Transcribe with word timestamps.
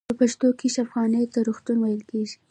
په 0.09 0.13
پښتو 0.21 0.47
کې 0.59 0.67
شفاخانې 0.75 1.23
ته 1.33 1.39
روغتون 1.47 1.77
ویل 1.79 2.01
کیږی. 2.09 2.37